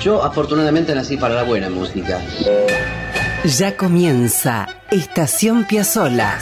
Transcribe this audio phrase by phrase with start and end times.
[0.00, 2.20] Yo afortunadamente nací para la buena música.
[3.44, 6.38] Ya comienza Estación Piazzola.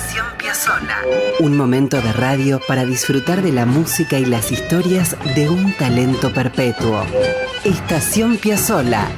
[1.40, 6.32] Un momento de radio para disfrutar de la música y las historias de un talento
[6.32, 7.02] perpetuo.
[7.64, 9.08] Estación Piazzola,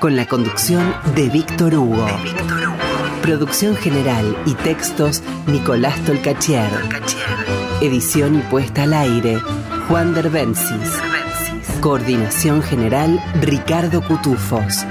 [0.00, 2.06] con la conducción de Víctor Hugo.
[3.22, 6.70] Producción general y textos Nicolás Tolcachier.
[7.80, 9.38] Edición y puesta al aire
[9.88, 11.17] Juan Derbensis.
[11.80, 14.84] Coordinación general Ricardo Cutufos.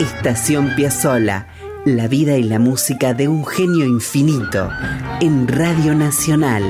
[0.00, 1.46] Estación Piazzola.
[1.84, 4.70] La vida y la música de un genio infinito
[5.20, 6.62] en Radio Nacional,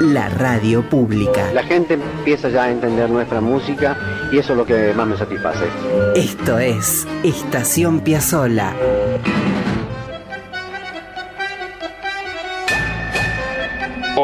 [0.00, 1.50] la radio pública.
[1.52, 3.96] La gente empieza ya a entender nuestra música
[4.30, 5.64] y eso es lo que más me satisface.
[6.14, 8.74] Esto es Estación Piazzola.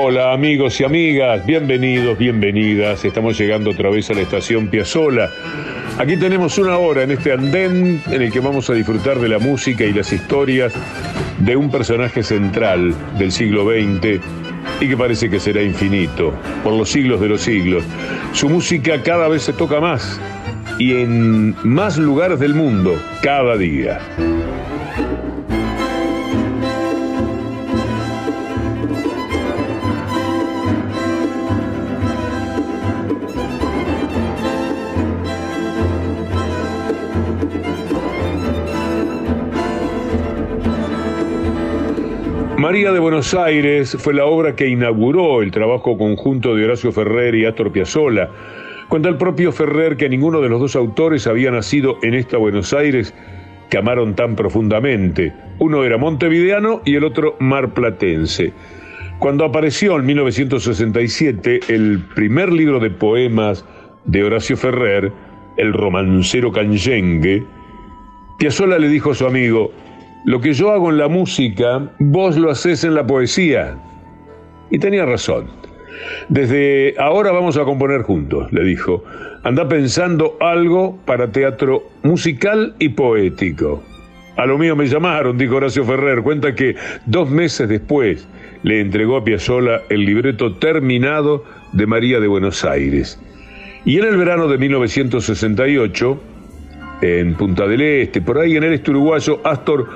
[0.02, 3.04] Hola amigos y amigas, bienvenidos, bienvenidas.
[3.04, 5.30] Estamos llegando otra vez a la estación Piazzola.
[5.98, 9.38] Aquí tenemos una hora en este andén en el que vamos a disfrutar de la
[9.38, 10.72] música y las historias
[11.40, 14.22] de un personaje central del siglo XX
[14.80, 16.32] y que parece que será infinito
[16.64, 17.84] por los siglos de los siglos.
[18.32, 20.18] Su música cada vez se toca más
[20.78, 24.00] y en más lugares del mundo cada día.
[42.60, 47.34] María de Buenos Aires fue la obra que inauguró el trabajo conjunto de Horacio Ferrer
[47.34, 48.28] y Astor Piazzolla.
[48.90, 52.74] Cuenta el propio Ferrer que ninguno de los dos autores había nacido en esta Buenos
[52.74, 53.14] Aires
[53.70, 55.32] que amaron tan profundamente.
[55.58, 58.52] Uno era montevideano y el otro marplatense.
[59.20, 63.64] Cuando apareció en 1967 el primer libro de poemas
[64.04, 65.10] de Horacio Ferrer,
[65.56, 67.42] El romancero canyengue,
[68.38, 69.72] Piazzolla le dijo a su amigo,
[70.24, 73.76] lo que yo hago en la música, vos lo haces en la poesía.
[74.70, 75.46] Y tenía razón.
[76.28, 79.02] Desde ahora vamos a componer juntos, le dijo.
[79.42, 83.82] Anda pensando algo para teatro musical y poético.
[84.36, 86.22] A lo mío me llamaron, dijo Horacio Ferrer.
[86.22, 88.26] Cuenta que dos meses después
[88.62, 93.20] le entregó a Piazzolla el libreto terminado de María de Buenos Aires.
[93.84, 96.20] Y en el verano de 1968,
[97.00, 99.88] en Punta del Este, por ahí en el este uruguayo, Astor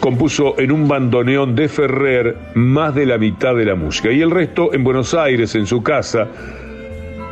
[0.00, 4.10] compuso en un bandoneón de Ferrer más de la mitad de la música.
[4.10, 6.28] Y el resto en Buenos Aires, en su casa,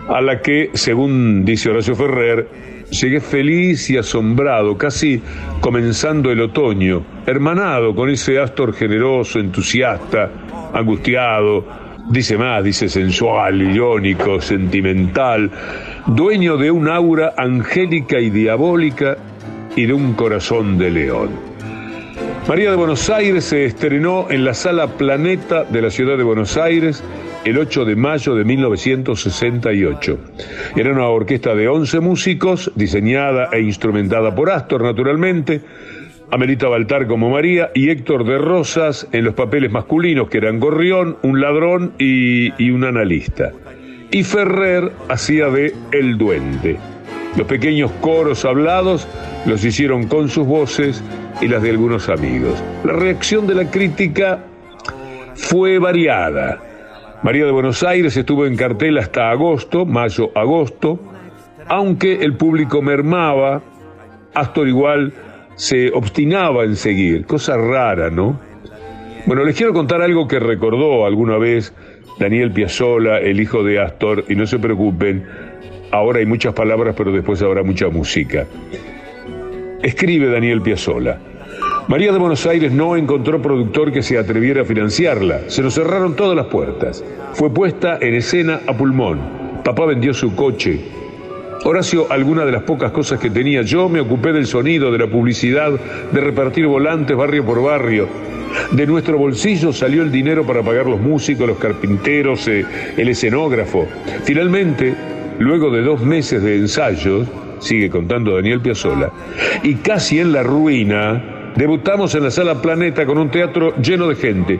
[0.08, 2.48] a la que, según dice Horacio Ferrer,
[2.90, 5.22] llegué feliz y asombrado, casi
[5.60, 10.30] comenzando el otoño, hermanado con ese Astor generoso, entusiasta,
[10.72, 11.64] angustiado,
[12.10, 15.50] dice más, dice sensual, irónico, sentimental,
[16.14, 19.16] dueño de un aura angélica y diabólica
[19.76, 21.30] y de un corazón de león.
[22.48, 26.56] María de Buenos Aires se estrenó en la Sala Planeta de la ciudad de Buenos
[26.56, 27.04] Aires
[27.44, 30.18] el 8 de mayo de 1968.
[30.74, 35.60] Era una orquesta de 11 músicos, diseñada e instrumentada por Astor, naturalmente,
[36.32, 41.18] Amelita Baltar como María y Héctor de Rosas en los papeles masculinos, que eran Gorrión,
[41.22, 43.52] un ladrón y, y un analista.
[44.10, 46.78] Y Ferrer hacía de El Duende.
[47.36, 49.06] Los pequeños coros hablados
[49.46, 51.02] los hicieron con sus voces
[51.40, 52.62] y las de algunos amigos.
[52.84, 54.44] La reacción de la crítica
[55.34, 56.58] fue variada.
[57.22, 60.98] María de Buenos Aires estuvo en cartel hasta agosto, mayo-agosto,
[61.68, 63.62] aunque el público mermaba,
[64.34, 65.12] Astor igual
[65.54, 68.40] se obstinaba en seguir, cosa rara, ¿no?
[69.26, 71.74] Bueno, les quiero contar algo que recordó alguna vez
[72.20, 75.24] Daniel Piazzola, el hijo de Astor, y no se preocupen,
[75.90, 78.46] ahora hay muchas palabras, pero después habrá mucha música.
[79.82, 81.18] Escribe Daniel Piazzola.
[81.88, 85.48] María de Buenos Aires no encontró productor que se atreviera a financiarla.
[85.48, 87.02] Se nos cerraron todas las puertas.
[87.32, 89.18] Fue puesta en escena a pulmón.
[89.64, 90.78] Papá vendió su coche.
[91.62, 93.60] Horacio, alguna de las pocas cosas que tenía.
[93.62, 95.70] Yo me ocupé del sonido, de la publicidad,
[96.10, 98.08] de repartir volantes barrio por barrio.
[98.72, 102.64] De nuestro bolsillo salió el dinero para pagar los músicos, los carpinteros, eh,
[102.96, 103.86] el escenógrafo.
[104.24, 104.94] Finalmente,
[105.38, 109.12] luego de dos meses de ensayos, sigue contando Daniel Piazzola,
[109.62, 114.16] y casi en la ruina, debutamos en la Sala Planeta con un teatro lleno de
[114.16, 114.58] gente,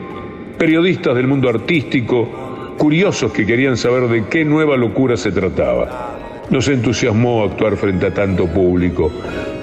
[0.57, 6.20] periodistas del mundo artístico, curiosos que querían saber de qué nueva locura se trataba.
[6.51, 9.09] Nos entusiasmó actuar frente a tanto público,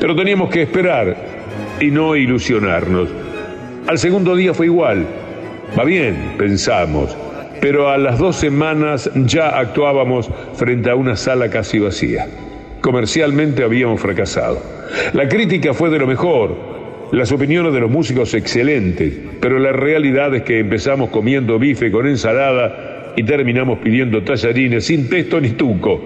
[0.00, 1.14] pero teníamos que esperar
[1.78, 3.10] y no ilusionarnos.
[3.86, 5.06] Al segundo día fue igual.
[5.78, 7.14] Va bien, pensamos,
[7.60, 12.26] pero a las dos semanas ya actuábamos frente a una sala casi vacía.
[12.80, 14.62] Comercialmente habíamos fracasado.
[15.12, 16.56] La crítica fue de lo mejor,
[17.12, 22.06] las opiniones de los músicos excelentes, pero la realidad es que empezamos comiendo bife con
[22.06, 26.00] ensalada y terminamos pidiendo tallarines sin pesto ni tuco.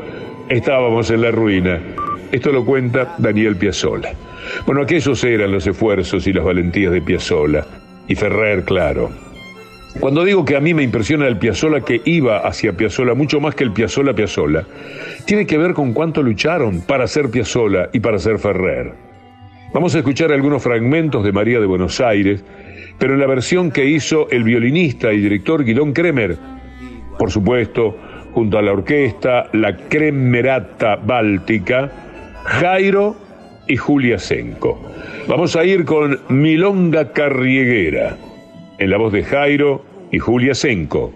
[0.49, 1.81] Estábamos en la ruina.
[2.31, 4.13] Esto lo cuenta Daniel Piazzolla.
[4.67, 7.67] Bueno, aquellos eran los esfuerzos y las valentías de Piazzolla.
[8.09, 9.11] Y Ferrer, claro.
[10.01, 13.55] Cuando digo que a mí me impresiona el Piazzolla que iba hacia Piazzolla mucho más
[13.55, 14.65] que el Piazzolla Piazzolla,
[15.27, 18.95] tiene que ver con cuánto lucharon para ser Piazzolla y para ser Ferrer.
[19.73, 22.45] Vamos a escuchar algunos fragmentos de María de Buenos Aires,
[22.99, 26.37] pero en la versión que hizo el violinista y director Guilón Kremer,
[27.19, 27.97] por supuesto,
[28.35, 31.91] junto a la orquesta, la Cremerata Báltica,
[32.45, 33.17] Jairo
[33.69, 34.81] y Julia Senco.
[35.29, 38.17] Vamos a ir con Milonga Carrieguera,
[38.79, 41.13] en la voz de Jairo y Julia Senco.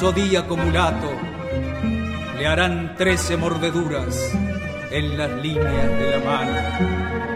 [0.03, 1.09] zodíaco mulato
[2.37, 4.33] le harán trece mordeduras
[4.91, 7.32] en las líneas de la mano.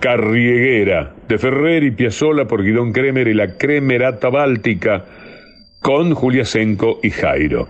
[0.00, 5.04] Carrieguera, de Ferrer y Piazzolla por Guidón Kremer y la Cremerata Báltica,
[5.82, 7.68] con Julia Senco y Jairo.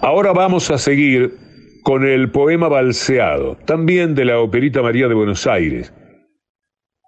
[0.00, 1.34] Ahora vamos a seguir
[1.82, 5.92] con el poema Balseado, también de la Operita María de Buenos Aires.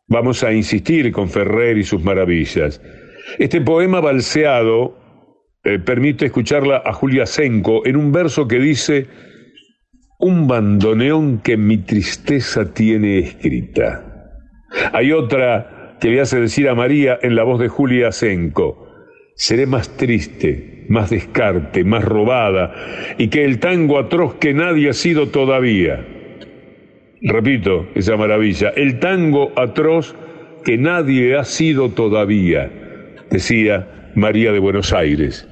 [0.08, 2.80] Vamos a insistir con Ferrer y sus maravillas.
[3.38, 4.98] Este poema balseado
[5.62, 9.06] eh, permite escucharla a Julia Senco en un verso que dice
[10.18, 14.09] un bandoneón que mi tristeza tiene escrita.
[14.92, 18.88] Hay otra que le hace decir a María en la voz de Julia Senco,
[19.34, 22.74] seré más triste, más descarte, más robada,
[23.18, 26.04] y que el tango atroz que nadie ha sido todavía.
[27.22, 30.14] Repito esa maravilla, el tango atroz
[30.64, 32.70] que nadie ha sido todavía,
[33.30, 35.49] decía María de Buenos Aires.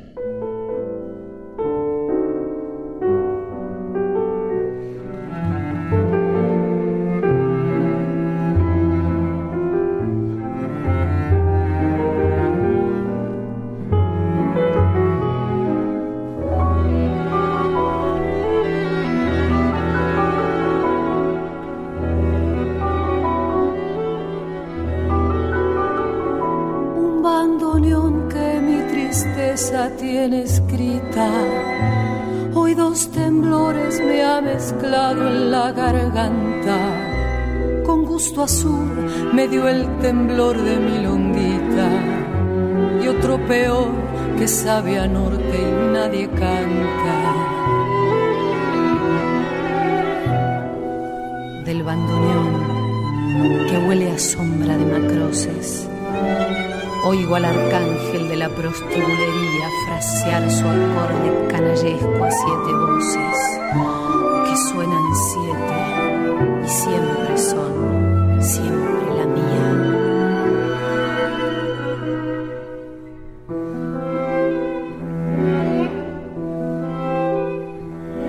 [58.78, 63.38] Prostibulería frasear su acorde canallesco a siete voces,
[64.46, 65.78] que suenan siete
[66.64, 69.68] y siempre son, siempre la mía.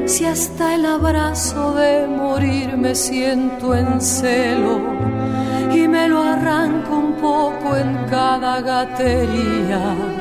[0.08, 4.80] Si hasta el abrazo de morir me siento en celo
[5.72, 10.19] y me lo arranco un poco en cada gatería, ¿qué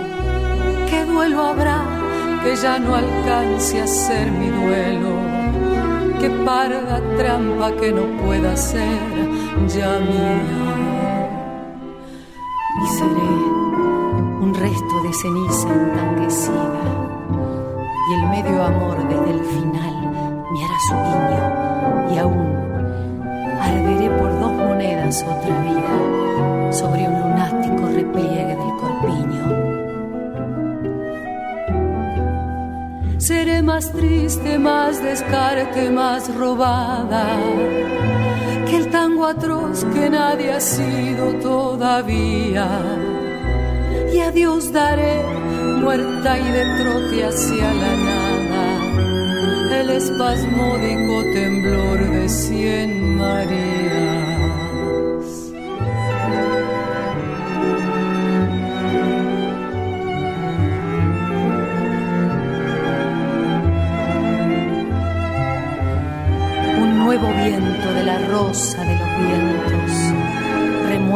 [1.09, 1.81] duelo habrá
[2.43, 5.13] que ya no alcance a ser mi duelo?
[6.21, 9.01] Que parda trampa que no pueda ser
[9.67, 10.41] ya mía.
[12.83, 13.33] Y seré
[14.45, 16.99] un resto de ceniza entanguecida
[18.09, 19.95] y el medio amor desde el final
[20.53, 22.49] me hará su guiño y aún
[23.61, 28.28] arderé por dos monedas otra vida sobre un lunático repliegue
[33.79, 37.29] más triste, más descarte, más robada
[38.67, 42.67] que el tango atroz que nadie ha sido todavía.
[44.13, 45.23] Y a Dios daré
[45.81, 48.67] muerta y de trote hacia la nada
[49.81, 54.18] el espasmódico temblor de cien Marías.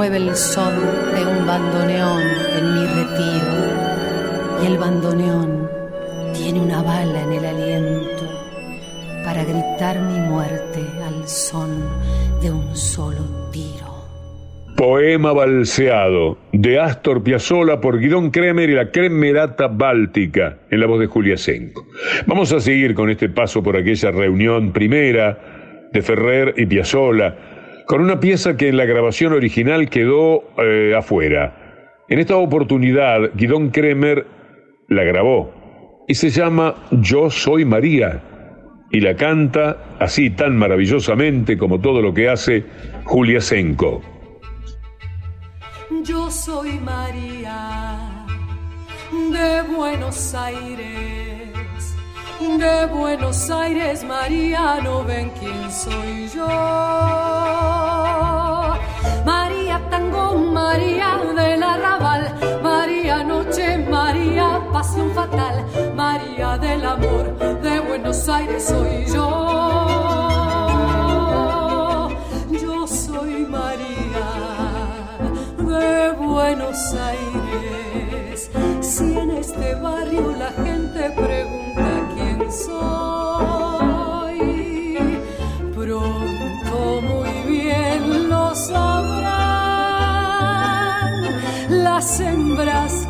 [0.04, 0.74] El son
[1.14, 2.22] de un bandoneón
[2.58, 5.68] en mi retiro y el bandoneón
[6.34, 8.24] tiene una bala en el aliento
[9.24, 11.84] para gritar mi muerte al son
[12.40, 13.92] de un solo tiro.
[14.76, 20.98] Poema balseado de Astor Piazzolla por Guidón Kremer y la Cremerata Báltica en la voz
[20.98, 21.86] de Julia Senco.
[22.26, 25.38] Vamos a seguir con este paso por aquella reunión primera
[25.92, 27.51] de Ferrer y Piazzolla
[27.86, 32.04] con una pieza que en la grabación original quedó eh, afuera.
[32.08, 34.26] En esta oportunidad Guidón Kremer
[34.88, 38.22] la grabó y se llama Yo soy María
[38.90, 42.64] y la canta así tan maravillosamente como todo lo que hace
[43.04, 44.02] Julia Senco.
[46.04, 48.26] Yo soy María
[49.30, 51.31] de Buenos Aires,
[52.48, 56.46] de Buenos Aires, María, no ven quién soy yo.
[59.24, 68.28] María Tango, María del Arrabal, María Noche, María Pasión Fatal, María del Amor, de Buenos
[68.28, 69.28] Aires soy yo.
[72.50, 74.26] Yo soy María
[75.58, 77.31] de Buenos Aires.
[92.62, 93.01] abrazo.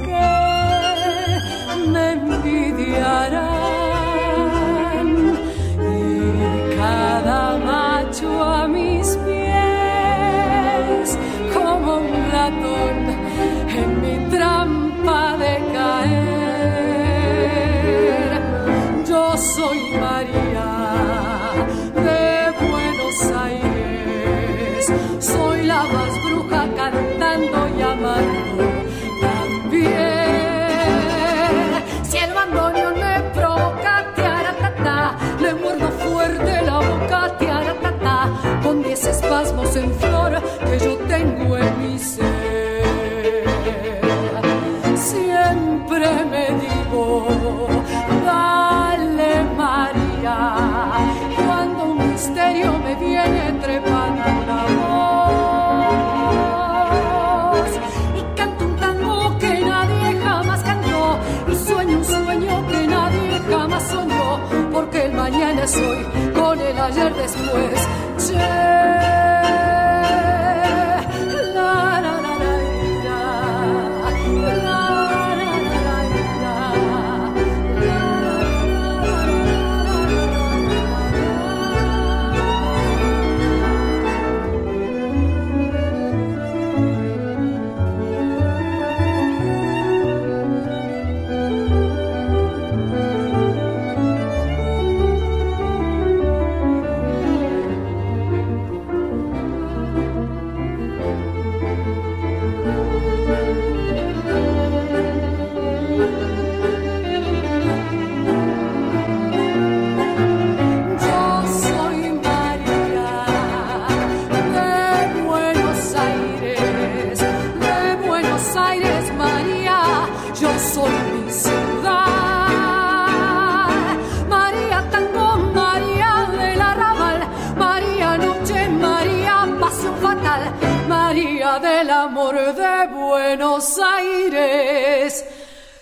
[133.35, 135.27] Buenos Aires,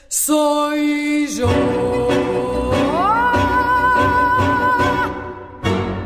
[0.07, 1.49] soy yo.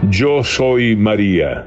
[0.08, 1.66] Yo soy María,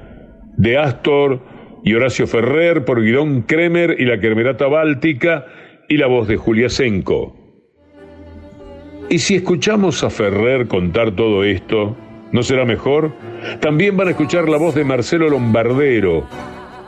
[0.58, 1.44] de Astor
[1.84, 5.46] y Horacio Ferrer por Guidón Kremer y la Cremerata Báltica
[5.88, 7.36] y la voz de Julia Senco.
[9.12, 11.96] Y si escuchamos a Ferrer contar todo esto,
[12.32, 13.12] ¿no será mejor?
[13.60, 16.26] También van a escuchar la voz de Marcelo Lombardero,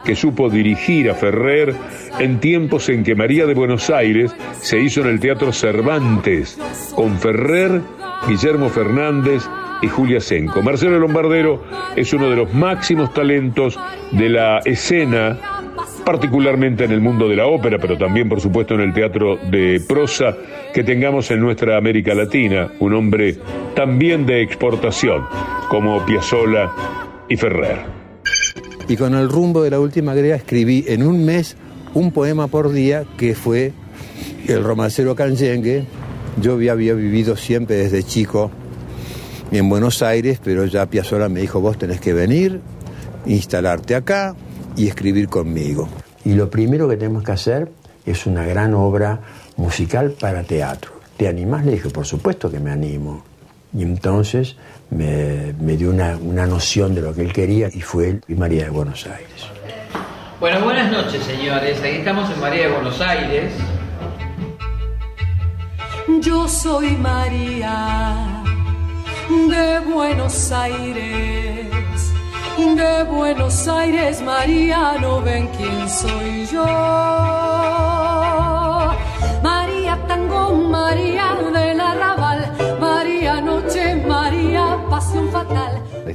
[0.03, 1.73] que supo dirigir a Ferrer
[2.19, 6.57] en tiempos en que María de Buenos Aires se hizo en el Teatro Cervantes,
[6.95, 7.81] con Ferrer,
[8.27, 9.43] Guillermo Fernández
[9.81, 10.61] y Julia Senco.
[10.61, 11.63] Marcelo Lombardero
[11.95, 13.79] es uno de los máximos talentos
[14.11, 15.37] de la escena,
[16.05, 19.81] particularmente en el mundo de la ópera, pero también, por supuesto, en el teatro de
[19.87, 20.35] prosa
[20.73, 23.37] que tengamos en nuestra América Latina, un hombre
[23.75, 25.25] también de exportación,
[25.69, 26.71] como Piazzolla
[27.27, 27.98] y Ferrer.
[28.89, 31.55] Y con el rumbo de la última grega escribí en un mes
[31.93, 33.71] un poema por día que fue
[34.47, 35.85] El romancero canyengue.
[36.41, 38.49] Yo había, había vivido siempre desde chico
[39.51, 42.61] en Buenos Aires, pero ya Piazzolla me dijo, vos tenés que venir,
[43.27, 44.35] instalarte acá
[44.75, 45.87] y escribir conmigo.
[46.25, 47.71] Y lo primero que tenemos que hacer
[48.07, 49.21] es una gran obra
[49.55, 50.93] musical para teatro.
[51.15, 51.63] ¿Te animás?
[51.63, 53.28] Le dije, por supuesto que me animo.
[53.73, 54.55] Y entonces
[54.89, 58.65] me, dio una, una, noción de lo que él quería y fue él y María
[58.65, 59.47] de Buenos Aires.
[60.39, 61.79] Bueno, buenas noches señores.
[61.79, 63.53] Aquí estamos en María de Buenos Aires.
[66.21, 68.43] Yo soy María
[69.29, 71.67] de Buenos Aires.
[72.57, 77.98] De Buenos Aires, María, no ven quién soy yo.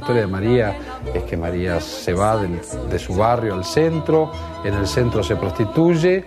[0.05, 0.75] Historia de María
[1.15, 4.31] es que María se va de su barrio al centro,
[4.63, 6.23] en el centro se prostituye,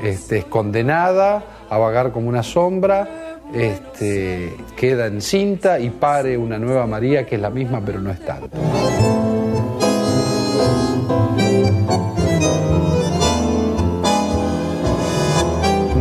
[0.00, 6.86] este, es condenada a vagar como una sombra, este, queda encinta y pare una nueva
[6.86, 8.56] María que es la misma pero no es tanto.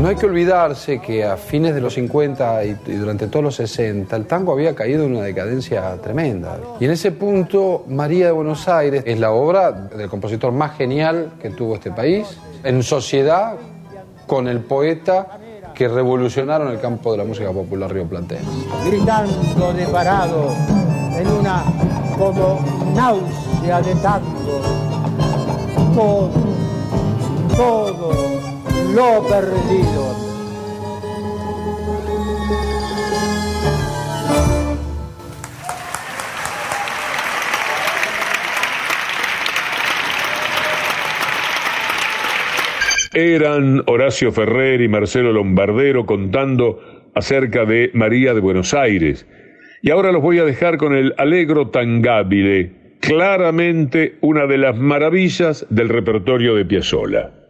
[0.06, 4.16] No hay que olvidarse que a fines de los 50 y, durante todos los 60
[4.16, 6.60] el tango había caído en una decadencia tremenda.
[6.80, 11.32] Y en ese punto María de Buenos Aires es la obra del compositor más genial
[11.42, 13.56] que tuvo este país, en sociedad
[14.28, 15.40] con el poeta
[15.74, 18.46] que revolucionaron el campo de la música popular rioplatense.
[18.86, 20.54] Gritando de parado
[21.16, 21.64] en una
[22.16, 22.60] como
[22.94, 24.62] náusea de tango,
[25.96, 26.30] todo,
[27.58, 28.35] todo
[28.96, 30.16] lo perdido.
[43.14, 46.80] Eran Horacio Ferrer y Marcelo Lombardero contando
[47.16, 49.28] acerca de María de Buenos Aires.
[49.82, 55.66] Y ahora los voy a dejar con el Alegro Tangabile, claramente una de las maravillas
[55.70, 57.45] del repertorio de Piazzolla.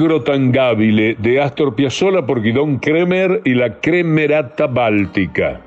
[0.00, 0.24] Allegro
[1.18, 5.60] de Astor Piazzolla por Guidón Kremer y la Cremerata Báltica.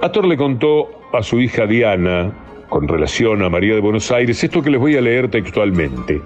[0.00, 2.32] Astor le contó a su hija Diana,
[2.70, 6.22] con relación a María de Buenos Aires, esto que les voy a leer textualmente.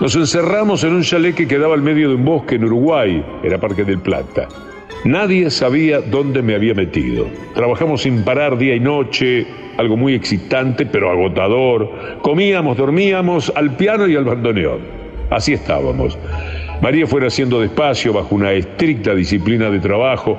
[0.00, 3.60] Nos encerramos en un chalet que quedaba al medio de un bosque en Uruguay, era
[3.60, 4.48] Parque del Plata.
[5.04, 7.28] Nadie sabía dónde me había metido.
[7.54, 12.18] Trabajamos sin parar día y noche, algo muy excitante pero agotador.
[12.22, 15.03] Comíamos, dormíamos al piano y al bandoneón.
[15.30, 16.18] Así estábamos.
[16.80, 20.38] María fue haciendo despacio bajo una estricta disciplina de trabajo.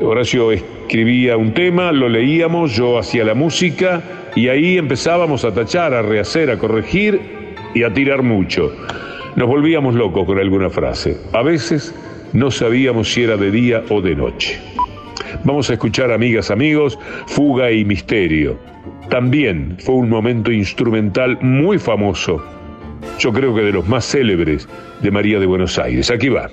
[0.00, 4.02] Horacio escribía un tema, lo leíamos, yo hacía la música
[4.34, 7.20] y ahí empezábamos a tachar, a rehacer, a corregir
[7.74, 8.72] y a tirar mucho.
[9.36, 11.16] Nos volvíamos locos con alguna frase.
[11.32, 11.94] A veces
[12.32, 14.60] no sabíamos si era de día o de noche.
[15.44, 18.58] Vamos a escuchar, amigas, amigos, Fuga y Misterio.
[19.10, 22.42] También fue un momento instrumental muy famoso,
[23.18, 24.68] yo creo que de los más célebres
[25.00, 26.10] de María de Buenos Aires.
[26.10, 26.50] Aquí va.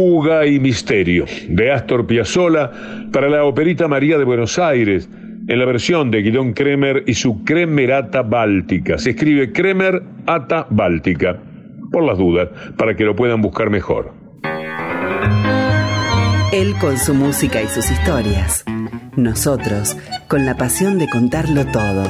[0.00, 2.70] Fuga y Misterio, de Astor Piazzolla,
[3.12, 5.06] para la operita María de Buenos Aires,
[5.46, 8.96] en la versión de Guidón Kremer y su Kremerata Báltica.
[8.96, 11.38] Se escribe Kremer Ata Báltica,
[11.92, 14.14] por las dudas, para que lo puedan buscar mejor.
[16.54, 18.64] Él con su música y sus historias.
[19.16, 22.04] Nosotros con la pasión de contarlo todo.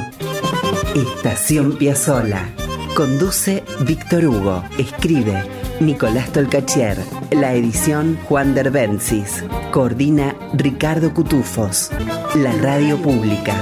[0.95, 2.51] Estación Piazzola.
[2.95, 4.63] Conduce Víctor Hugo.
[4.79, 5.43] Escribe
[5.81, 6.99] Nicolás Tolcachier.
[7.31, 9.45] La edición Juan Derbencis.
[9.73, 11.91] Coordina Ricardo Cutufos.
[12.35, 13.55] La radio pública.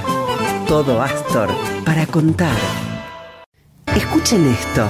[0.67, 1.49] todo Astor
[1.85, 2.57] para contar.
[3.95, 4.89] Escuchen esto.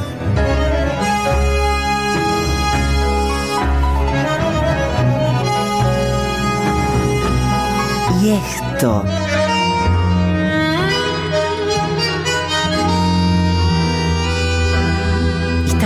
[8.23, 9.05] Y esto.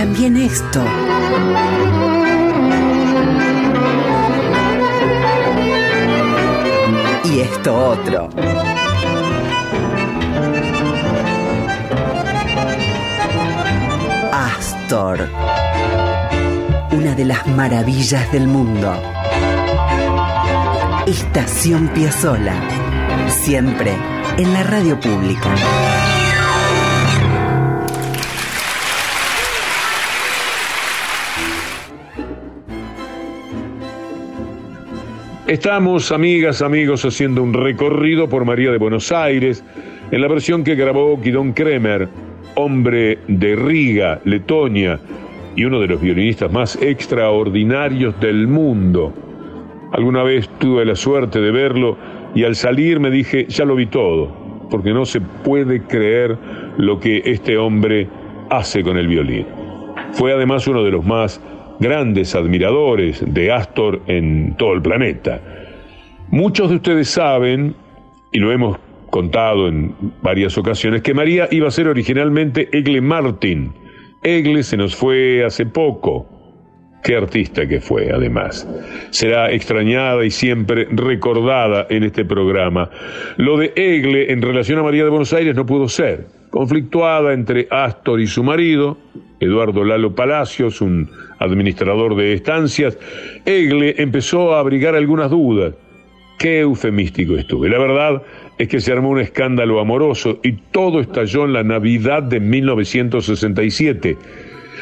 [0.03, 0.83] También esto.
[7.23, 8.29] Y esto otro.
[14.33, 15.29] Astor.
[16.91, 18.93] Una de las maravillas del mundo.
[21.07, 22.55] Estación Piazzola.
[23.29, 23.95] Siempre
[24.37, 25.92] en la radio pública.
[35.53, 39.63] Estamos, amigas, amigos, haciendo un recorrido por María de Buenos Aires
[40.09, 42.09] en la versión que grabó Guidón Kremer,
[42.55, 44.99] hombre de Riga, Letonia,
[45.55, 49.13] y uno de los violinistas más extraordinarios del mundo.
[49.91, 51.97] Alguna vez tuve la suerte de verlo
[52.33, 56.35] y al salir me dije, ya lo vi todo, porque no se puede creer
[56.79, 58.09] lo que este hombre
[58.49, 59.45] hace con el violín.
[60.13, 61.39] Fue además uno de los más
[61.79, 65.41] grandes admiradores de Astor en todo el planeta.
[66.29, 67.75] Muchos de ustedes saben,
[68.31, 68.77] y lo hemos
[69.09, 73.71] contado en varias ocasiones, que María iba a ser originalmente Egle Martin.
[74.23, 76.27] Egle se nos fue hace poco.
[77.03, 78.67] Qué artista que fue, además.
[79.11, 82.89] Será extrañada y siempre recordada en este programa.
[83.37, 86.42] Lo de Egle en relación a María de Buenos Aires no pudo ser.
[86.53, 88.95] Conflictuada entre Astor y su marido,
[89.39, 92.95] Eduardo Lalo Palacios, un administrador de estancias,
[93.43, 95.73] Egle empezó a abrigar algunas dudas.
[96.37, 97.69] Qué eufemístico estuve.
[97.69, 98.21] La verdad
[98.59, 104.15] es que se armó un escándalo amoroso y todo estalló en la Navidad de 1967.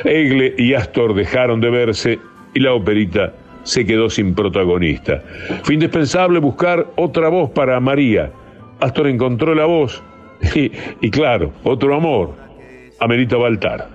[0.04, 2.20] Egle y Astor dejaron de verse
[2.54, 5.24] y la operita se quedó sin protagonista.
[5.64, 8.30] Fue indispensable buscar otra voz para María.
[8.82, 10.04] Astor encontró la voz
[11.02, 12.36] y, claro, otro amor,
[13.00, 13.88] Amerita Baltar.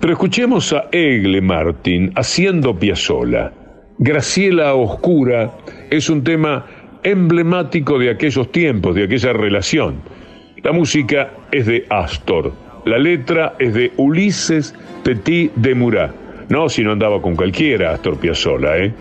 [0.00, 3.52] Pero escuchemos a Egle Martin haciendo Piazzola.
[3.98, 5.52] Graciela Oscura
[5.90, 6.66] es un tema
[7.04, 10.02] emblemático de aquellos tiempos, de aquella relación.
[10.62, 12.52] La música es de Astor,
[12.86, 16.14] la letra es de Ulises Petit de Murat.
[16.48, 18.92] No, si no andaba con cualquiera, Astor Piazzolla, ¿eh?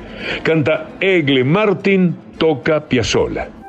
[0.44, 3.63] Canta Egle Martin, toca Piazzolla.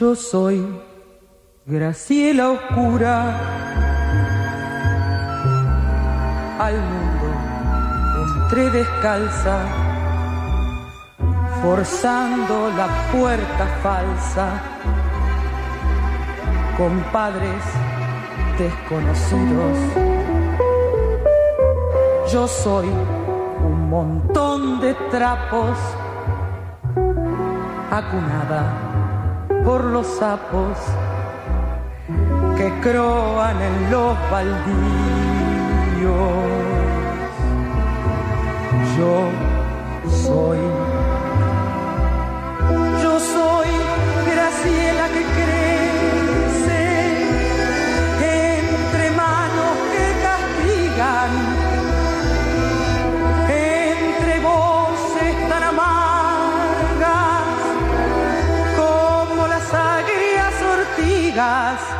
[0.00, 0.66] Yo soy
[1.66, 3.36] Graciela Oscura,
[6.58, 7.26] al mundo
[8.24, 9.58] entré descalza,
[11.60, 14.62] forzando la puerta falsa,
[16.78, 17.62] con padres
[18.56, 19.78] desconocidos.
[22.32, 25.76] Yo soy un montón de trapos,
[27.90, 28.89] acunada
[29.64, 30.78] por los sapos
[32.56, 34.70] que croan en los baldíos.
[38.96, 39.28] Yo
[40.10, 40.58] soy,
[61.30, 61.99] digas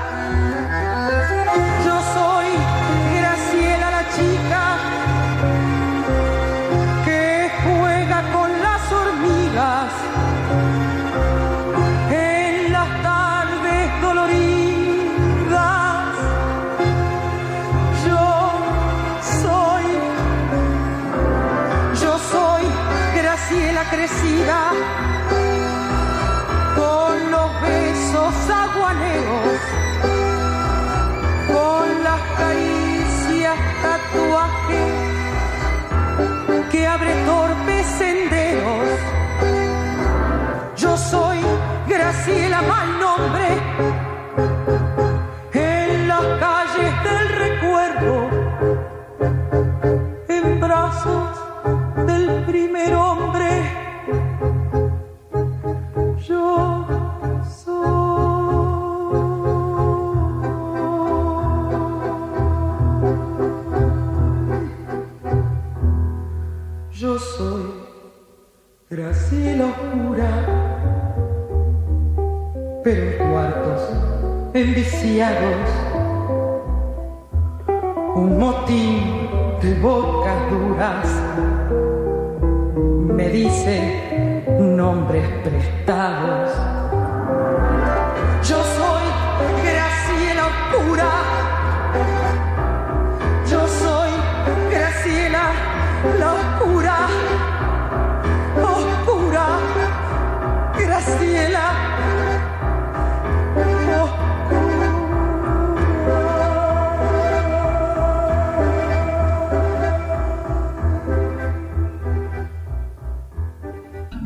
[75.31, 75.70] lagos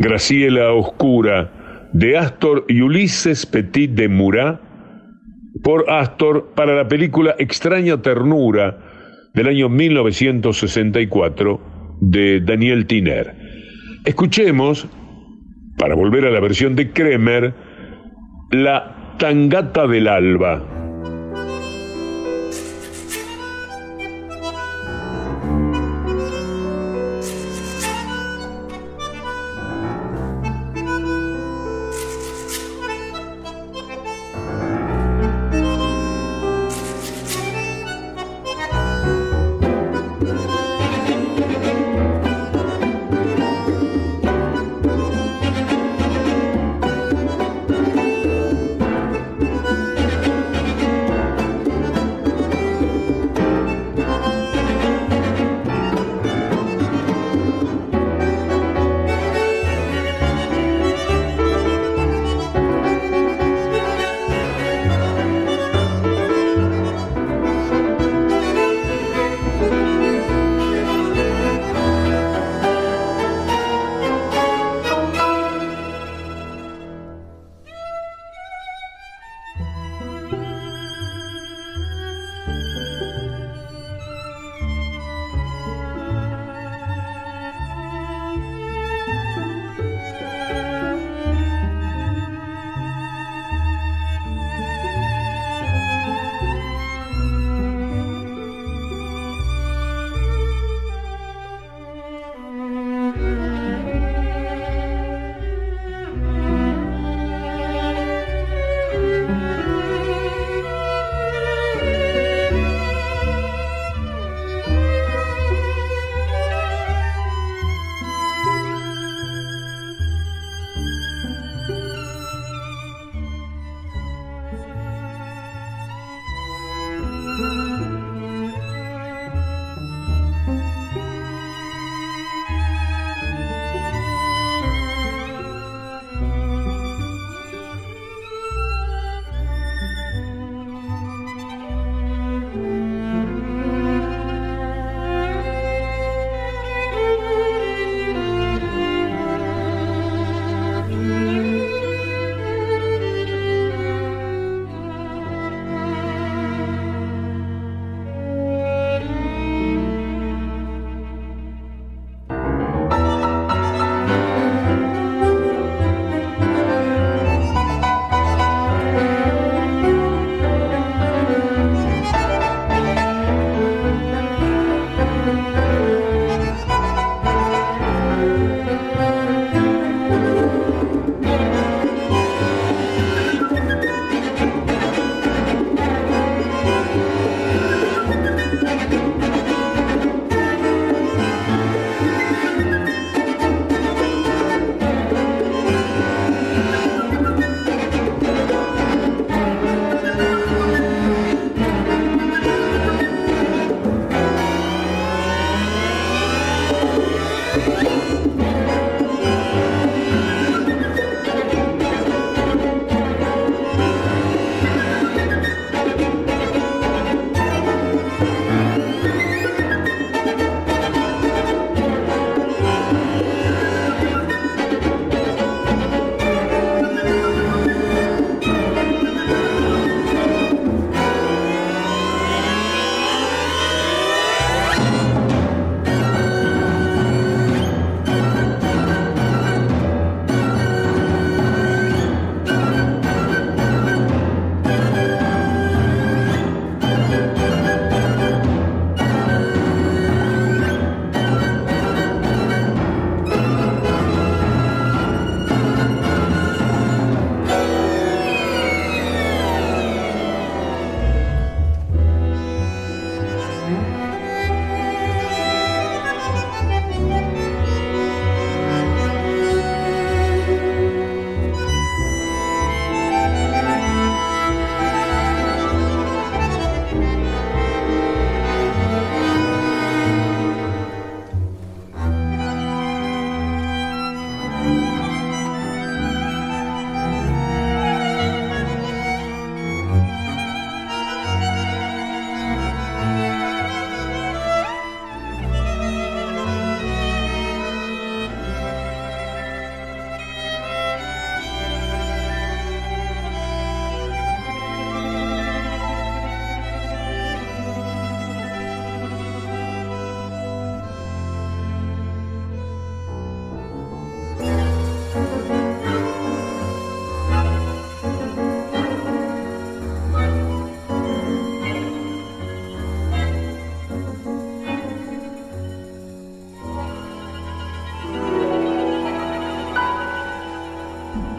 [0.05, 4.61] Graciela Oscura, de Astor y Ulises Petit de Murat,
[5.63, 8.77] por Astor para la película Extraña Ternura
[9.33, 13.35] del año 1964 de Daniel Tiner.
[14.05, 14.87] Escuchemos
[15.79, 17.55] para volver a la versión de Kremer,
[18.51, 20.84] la Tangata del Alba.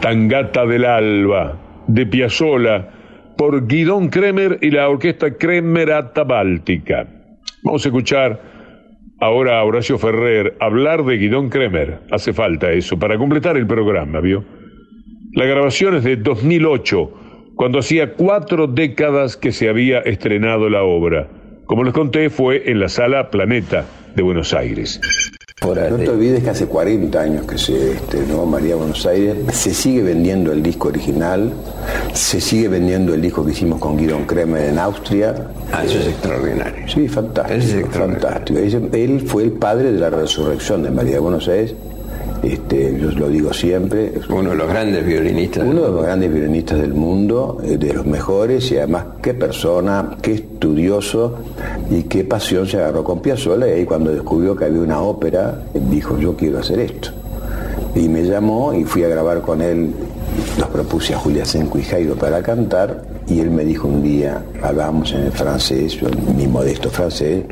[0.06, 7.08] Tangata del Alba, de Piazzola, por Guidón Kremer y la orquesta Kremerata Báltica.
[7.64, 8.40] Vamos a escuchar
[9.18, 12.02] ahora a Horacio Ferrer hablar de Guidón Kremer.
[12.12, 14.44] Hace falta eso para completar el programa, ¿vio?
[15.32, 21.26] La grabación es de 2008, cuando hacía cuatro décadas que se había estrenado la obra.
[21.64, 23.84] Como les conté, fue en la sala Planeta
[24.14, 25.00] de Buenos Aires.
[25.62, 30.02] No te olvides que hace 40 años que se estrenó María Buenos Aires, se sigue
[30.02, 31.50] vendiendo el disco original,
[32.12, 35.34] se sigue vendiendo el disco que hicimos con Guidon Kremer en Austria.
[35.72, 36.86] Ah, eso es extraordinario.
[36.86, 37.88] Sí, fantástico.
[37.90, 38.60] fantástico.
[38.92, 41.74] Él fue el padre de la resurrección de María Buenos Aires
[42.52, 44.12] este, yo lo digo siempre.
[44.28, 45.64] Uno de los grandes violinistas.
[45.64, 50.16] Uno de los grandes violinistas del mundo, eh, de los mejores, y además qué persona,
[50.22, 51.38] qué estudioso
[51.90, 53.68] y qué pasión se agarró con Piazzolla.
[53.68, 57.10] Y ahí cuando descubrió que había una ópera, dijo, yo quiero hacer esto.
[57.94, 59.90] Y me llamó y fui a grabar con él,
[60.58, 64.42] los propuse a Julia Senco y Jairo para cantar, y él me dijo un día,
[64.62, 65.98] hablábamos en el francés,
[66.36, 67.44] mi modesto francés,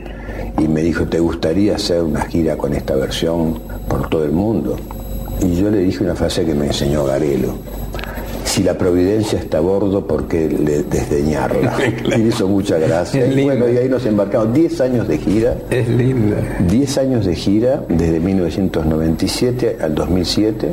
[0.59, 4.77] y me dijo, ¿te gustaría hacer una gira con esta versión por todo el mundo?
[5.43, 7.55] Y yo le dije una frase que me enseñó Garelo.
[8.45, 11.77] Si la providencia está a bordo, ¿por qué desdeñarla?
[12.17, 13.35] y hizo muchas gracias.
[13.35, 14.55] Y bueno, y ahí nos embarcamos.
[14.55, 15.57] Diez años de gira.
[15.71, 16.37] Es linda.
[16.69, 20.73] Diez años de gira, desde 1997 al 2007.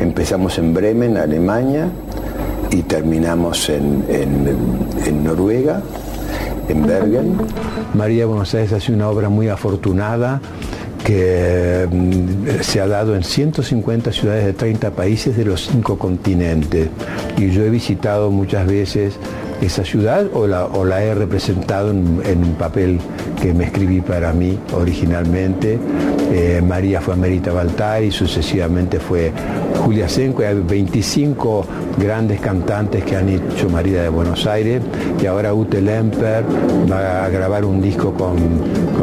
[0.00, 1.88] Empezamos en Bremen, Alemania,
[2.70, 4.04] y terminamos en,
[5.06, 5.82] en Noruega
[6.68, 7.36] en Bergen.
[7.94, 10.40] María Buenos Aires ha sido una obra muy afortunada
[11.04, 16.88] que mm, se ha dado en 150 ciudades de 30 países de los cinco continentes.
[17.36, 19.18] Y yo he visitado muchas veces
[19.60, 22.98] esa ciudad o la, he representado en, un papel
[23.40, 25.78] que me escribí para mí originalmente.
[26.32, 29.32] Eh, María fue Merita Baltari, sucesivamente fue
[29.84, 31.64] Julia Senco, hay 25
[31.98, 34.82] grandes cantantes que han hecho María de Buenos Aires
[35.22, 36.44] y ahora Ute Lemper
[36.90, 38.36] va a grabar un disco con,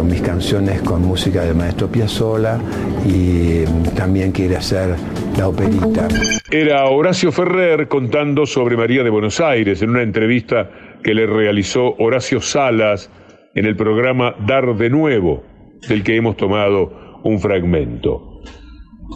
[0.08, 2.60] mis canciones con música del maestro Piazzolla
[3.06, 3.64] y
[3.96, 4.96] también quiere hacer
[5.38, 6.08] la operita.
[6.52, 10.70] Era Horacio Ferrer contando sobre María de Buenos Aires en una entrevista
[11.04, 13.10] que le realizó Horacio Salas
[13.56, 15.44] en el programa Dar de Nuevo,
[15.88, 18.42] del que hemos tomado un fragmento.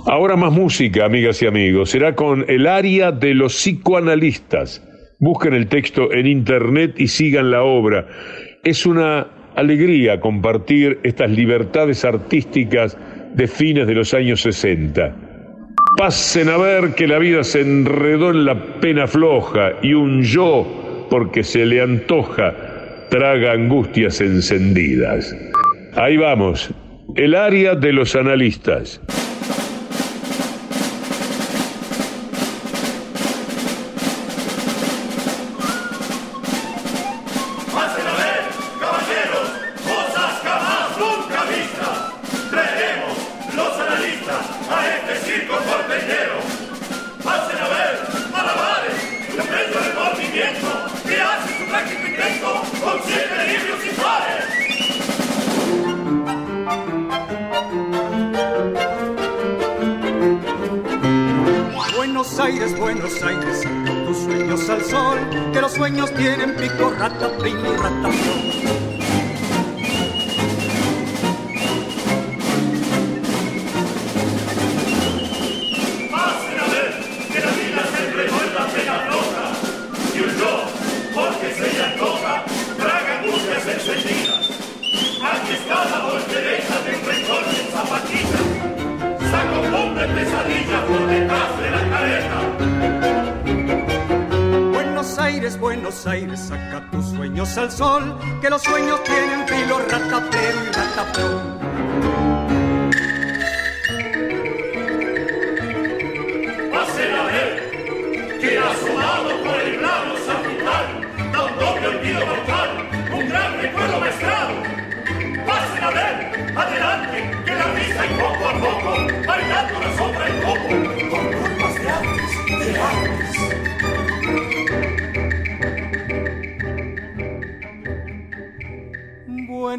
[0.06, 4.84] Ahora más música, amigas y amigos, será con el área de los psicoanalistas.
[5.20, 8.08] Busquen el texto en internet y sigan la obra.
[8.64, 12.98] Es una alegría compartir estas libertades artísticas
[13.34, 15.27] de fines de los años 60.
[15.98, 21.08] Pasen a ver que la vida se enredó en la pena floja y un yo,
[21.10, 22.54] porque se le antoja,
[23.10, 25.36] traga angustias encendidas.
[25.96, 26.70] Ahí vamos,
[27.16, 29.02] el área de los analistas.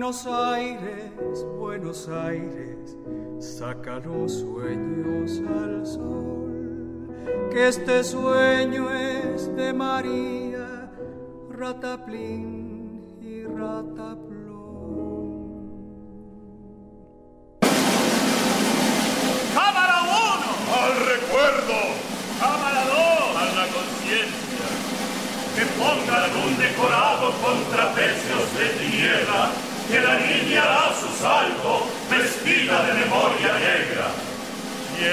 [0.09, 2.96] Buenos Aires, Buenos Aires,
[3.40, 7.11] saca los sueños al sol,
[7.50, 10.90] que este sueño es de María,
[11.50, 14.07] Rataplín y Rataplón.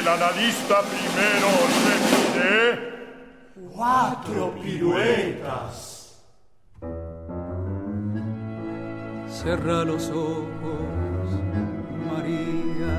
[0.05, 1.49] El analista primero
[1.87, 2.59] repite
[3.73, 6.21] cuatro piruetas.
[9.27, 11.27] Cerra los ojos,
[12.07, 12.95] María,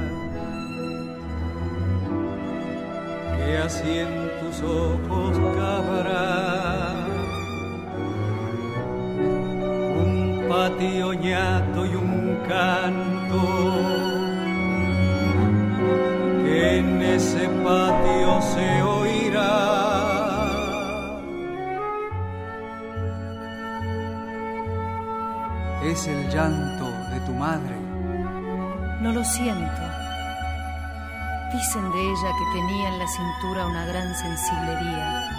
[3.37, 6.95] que así en tus ojos cabrá
[10.05, 13.16] un patio ñato y un canto
[16.79, 19.77] en ese patio se oirá.
[25.91, 27.77] es el llanto de tu madre.
[29.01, 29.83] No lo siento.
[31.53, 35.31] Dicen de ella que tenía en la cintura una gran sensiblería,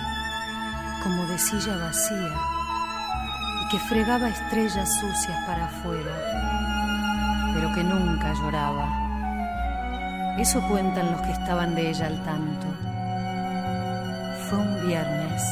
[1.04, 2.34] como de silla vacía,
[3.62, 6.16] y que fregaba estrellas sucias para afuera,
[7.54, 9.07] pero que nunca lloraba.
[10.38, 12.68] Eso cuentan los que estaban de ella al tanto.
[14.48, 15.44] Fue un viernes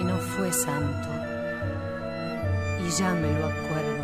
[0.00, 1.08] y no fue santo
[2.86, 3.97] y ya me lo acuerdo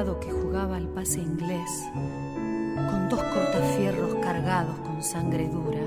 [0.00, 5.82] que jugaba al pase inglés con dos cortafierros cargados con sangre dura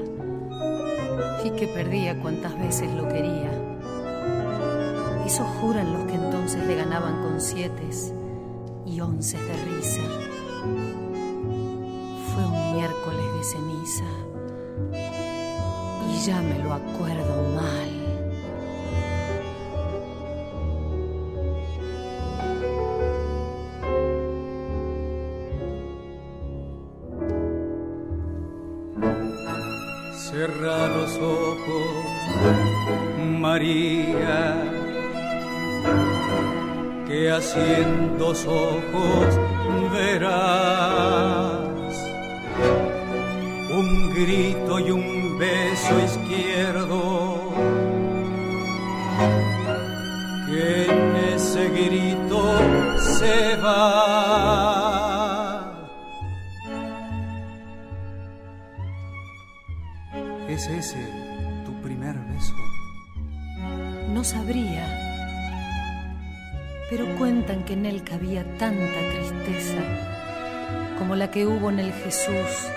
[1.43, 3.49] y que perdía cuantas veces lo quería.
[5.25, 7.89] Eso juran los que entonces le ganaban con siete
[8.85, 10.01] y once de risa.
[12.33, 14.05] Fue un miércoles de ceniza
[16.11, 17.82] y ya me lo acuerdo mal.
[30.33, 32.07] Cerra los ojos,
[33.39, 34.55] María,
[37.05, 39.27] que haciendo ojos
[39.91, 40.33] verás
[43.77, 47.53] un grito y un beso izquierdo,
[50.47, 52.57] que en ese grito
[53.19, 54.52] se va.
[64.23, 64.87] Sabría,
[66.89, 69.81] pero cuentan que en él cabía tanta tristeza
[70.97, 72.69] como la que hubo en el Jesús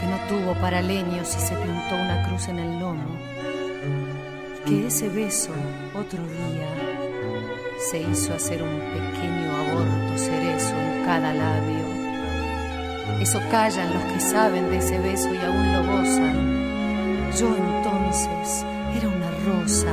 [0.00, 3.14] que no tuvo paraleños y se pintó una cruz en el lomo.
[4.64, 5.52] Que ese beso
[5.94, 6.68] otro día
[7.90, 13.20] se hizo hacer un pequeño aborto cerezo en cada labio.
[13.20, 16.60] Eso callan los que saben de ese beso y aún lo gozan
[17.38, 18.64] yo entonces
[18.96, 19.92] era una rosa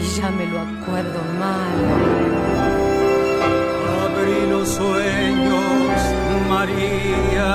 [0.00, 1.78] y ya me lo acuerdo mal.
[4.04, 5.94] Abrí los sueños,
[6.48, 7.54] María,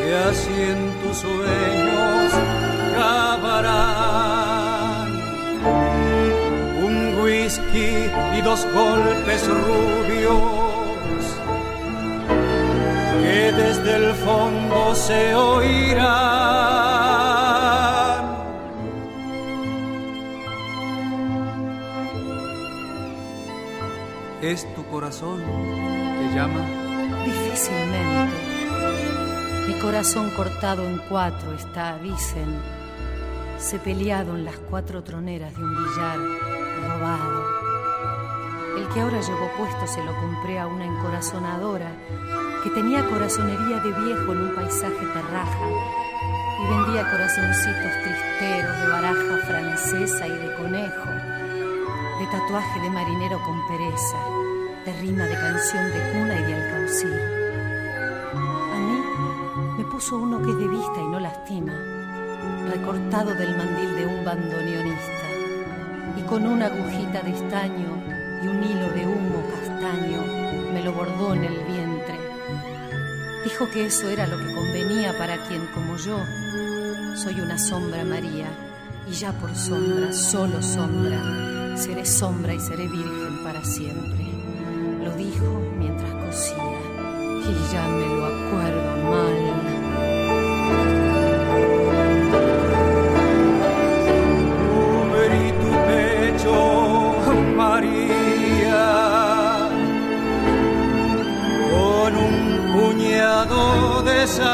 [0.00, 2.32] que así en tus sueños
[2.96, 3.88] cavarán
[6.86, 11.22] un whisky y dos golpes rubios
[13.22, 16.97] que desde el fondo se oirán.
[26.34, 26.66] Llama?
[27.24, 28.34] Difícilmente.
[29.68, 32.60] Mi corazón cortado en cuatro está, dicen,
[33.84, 36.18] peleado en las cuatro troneras de un billar
[36.82, 37.44] robado.
[38.76, 41.92] El que ahora llevo puesto se lo compré a una encorazonadora
[42.64, 45.68] que tenía corazonería de viejo en un paisaje terraja
[46.60, 51.10] y vendía corazoncitos tristeros de baraja francesa y de conejo,
[52.18, 54.47] de tatuaje de marinero con pereza,
[54.88, 57.12] de rima de canción de cuna y de alcaucil.
[58.72, 59.02] A mí
[59.76, 61.74] me puso uno que es de vista y no lastima,
[62.70, 65.28] recortado del mandil de un bandoneonista,
[66.16, 68.02] y con una agujita de estaño
[68.42, 70.22] y un hilo de humo castaño
[70.72, 72.18] me lo bordó en el vientre.
[73.44, 76.18] Dijo que eso era lo que convenía para quien como yo
[77.14, 78.46] soy una sombra María,
[79.06, 84.27] y ya por sombra, solo sombra, seré sombra y seré virgen para siempre.
[85.28, 86.56] Lo dijo mientras cosía,
[87.44, 89.58] y ya me lo acuerdo mal.
[104.04, 104.48] de sal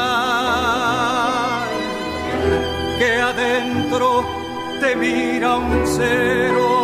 [2.99, 4.25] que adentro
[4.81, 6.74] te mira un cero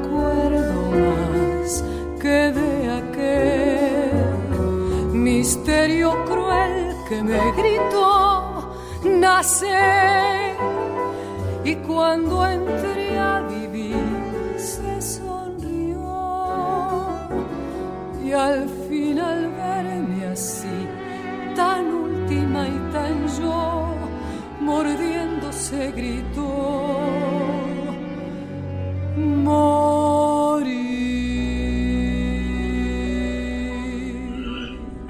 [0.00, 1.84] acuerdo más
[2.20, 2.70] que de
[3.00, 4.10] aquel
[5.12, 6.20] misterio
[7.10, 8.72] que me gritó,
[9.04, 10.54] nace.
[11.64, 15.98] Y cuando entré a vivir, se sonrió.
[18.24, 20.78] Y al final verme así,
[21.56, 23.86] tan última y tan yo,
[24.60, 27.39] mordiéndose gritó.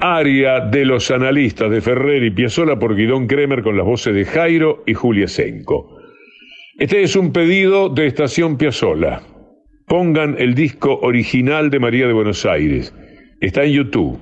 [0.03, 4.25] Aria de los analistas de Ferrer y Piazzolla por Guidón Kremer con las voces de
[4.25, 5.99] Jairo y Julia Senco.
[6.79, 9.21] Este es un pedido de Estación Piazzolla.
[9.87, 12.95] Pongan el disco original de María de Buenos Aires.
[13.41, 14.19] Está en YouTube.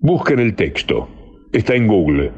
[0.00, 1.08] Busquen el texto.
[1.52, 2.30] Está en Google.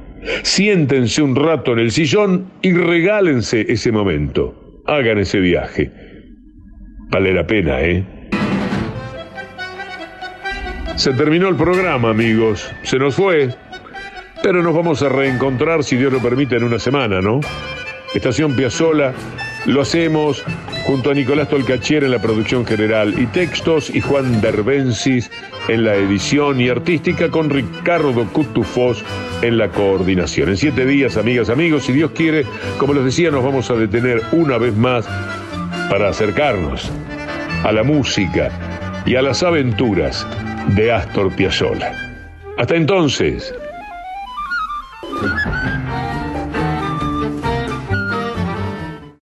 [0.42, 4.82] Siéntense un rato en el sillón y regálense ese momento.
[4.86, 5.90] Hagan ese viaje.
[7.08, 8.04] Vale la pena, ¿eh?
[10.96, 12.70] Se terminó el programa, amigos.
[12.82, 13.54] Se nos fue.
[14.42, 17.40] Pero nos vamos a reencontrar, si Dios lo permite, en una semana, ¿no?
[18.14, 19.12] Estación Piazzola.
[19.66, 20.44] Lo hacemos
[20.84, 25.30] junto a Nicolás Tolcachier en la producción general y textos y Juan Derbensis
[25.68, 29.04] en la edición y artística con Ricardo Cutufós
[29.42, 30.50] en la coordinación.
[30.50, 32.44] En siete días, amigas, amigos, si Dios quiere,
[32.78, 35.08] como les decía, nos vamos a detener una vez más
[35.90, 36.90] para acercarnos
[37.64, 38.50] a la música
[39.04, 40.26] y a las aventuras
[40.74, 41.92] de Astor Piazzolla.
[42.58, 43.54] Hasta entonces.